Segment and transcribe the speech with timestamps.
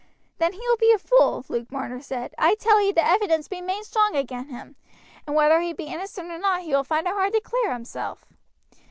[0.39, 2.33] "Then he will be a fool," Luke Marner said.
[2.35, 4.75] "I tell ee the evidence be main strong agin him,
[5.27, 8.25] and whether he be innocent or not he will find it hard to clear hisself.